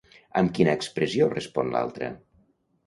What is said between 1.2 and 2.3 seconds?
respon l'altra?